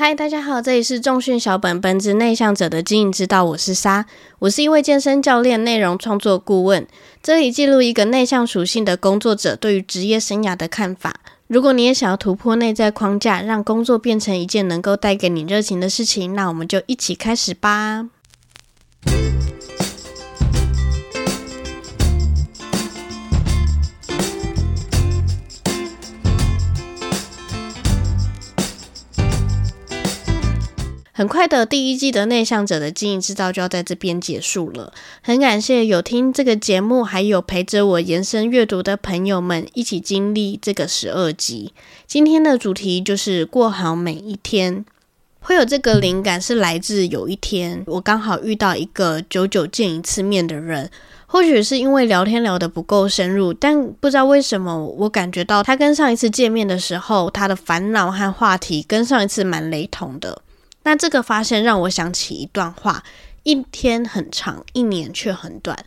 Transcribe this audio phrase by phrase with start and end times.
[0.00, 4.06] 嗨，大家好，这里是重训小本本之内向者的经营之道，我是沙，
[4.38, 6.86] 我是一位健身教练、内容创作顾问，
[7.20, 11.16] 这里记录一个内向属性的工作者对于职业生涯的看法。
[11.48, 18.06] 如果你也想要突破内在框架，让工作变成一件能够带给你热情的事情，那我们就一起开始吧。
[31.18, 34.92] 很快的，第一季的内向者的经营之道就要在这边结束了。
[35.20, 41.72] 很感谢有听这个节目，还有陪着我延伸阅读的朋友们一起经历这个十二集。
[42.06, 44.84] 今天的主题就是过好每一天。
[45.40, 50.88] 会有这个灵感是来自有一天我刚好遇到一个久久见一次面的人，
[51.26, 60.42] 或许是因为聊天聊得不够深入，但不知道为什么我感觉到他跟上一次见面的时候，他的烦恼和话题跟上一次蛮雷同的。
[60.88, 63.04] 那这个发现让我想起一段话：
[63.42, 65.78] 一天很长，一年却很短。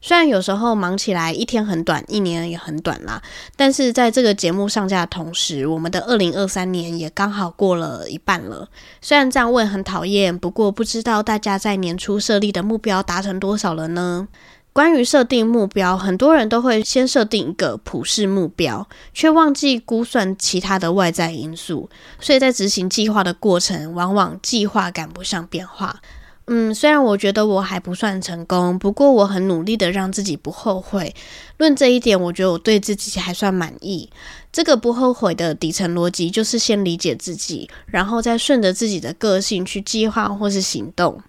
[0.00, 3.22] 虽然有时候忙起来，一天很短，一年也很短啦。
[3.56, 8.66] 但是在这个节目上架的同时，我们的二零二三年也刚好过了一半了。
[9.02, 14.28] 虽然这样问很讨厌，不过不知道大家在年初设立的目标达成多少了呢？
[14.72, 26.00] 关于设定目标，很多人都会先设定一个普世目标，却忘记估算其他的外在因素，所以在执行计划的过程，往往计划赶不上变化。
[26.46, 31.14] 嗯，虽然我觉得我还不算成功，不过我很努力的让自己不后悔。
[31.58, 34.10] 论这一点，我觉得我对自己还算满意。
[34.50, 41.22] 这个不后悔的底层逻辑，就是先理解自己，然后再顺着自己的个性去计划或是行动。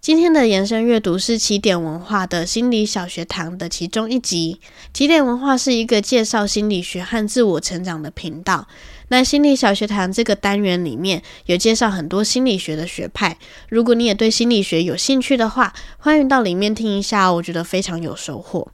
[0.00, 4.60] 今天的延伸阅读是起点文化的心理小学堂的其中一集。
[4.94, 8.68] 起点文化是一个介绍心理学和自我成长的频道。
[9.08, 13.38] 那心理小学堂这个单元里面有介绍很多心理学的学派。
[13.68, 18.68] 如果你也对心理学有兴趣的话，欢迎到里面听一下，我觉得非常有收获。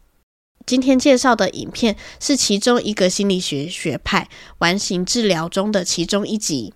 [0.66, 4.28] 今天介绍的影片是其中一个心理学学派
[4.58, 6.74] 完形治疗中的其中一集。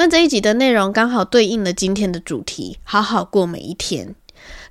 [0.00, 4.14] 那这一集的内容刚好对应了今天的主题“好好过每一天”。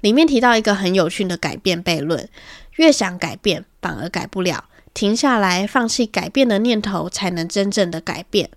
[0.01, 2.27] 里面提到一个很有趣的改变悖论：
[2.77, 8.49] 越想改变，反而改不了；停下来，放弃改变的念头，才能真正的改变。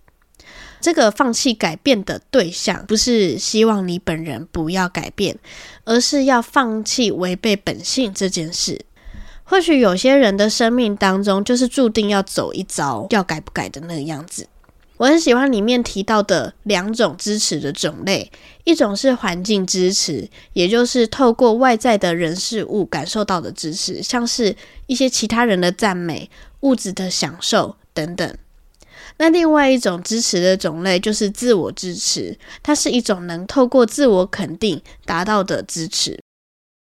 [0.81, 5.39] 这个放弃改变的对象，不是希望你本人不要改变，
[5.85, 8.81] 而是要放弃违背本性这件事。
[9.45, 14.47] 或许有些人的生命当中，就是注定要走一遭，要改不改的那个样子。
[15.03, 18.31] 我很喜欢里面提到的两种支持的种类，
[18.63, 24.55] 一种是环境支持，也就是透过外在的人事物感受到的支持，像是
[24.87, 26.31] 一些其他人的赞美、
[26.61, 28.33] 物质的享受等等。
[29.17, 36.17] 那另外一种支持的种类就是自我支持，它是一种能透过自我肯定达到的支持。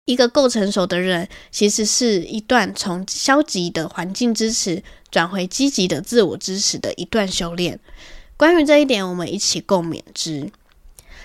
[0.04, 7.78] 一个够成熟的人，其实是一段从消极的环境支持转回积极的自我支持的一段修炼。
[8.36, 10.50] 关于这一点，我们一起共勉之。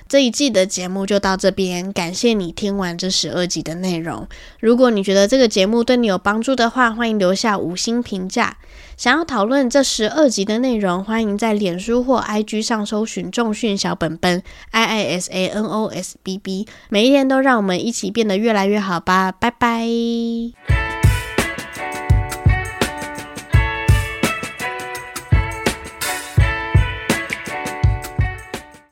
[0.07, 4.27] 这一季的节目就到这边，感谢你听完这十二集的内容。
[4.59, 8.57] 如果你觉得这个节目对你有帮助的话，欢迎留下五星评价。
[8.95, 14.41] 想要讨论这十二集的内容，欢迎在脸书或 IG 上搜寻“重训小本本
[14.71, 16.67] ”（I I S A N O S B B）。
[16.89, 19.31] 每一天都让我们一起变得越来越好吧！
[19.31, 20.76] 拜拜。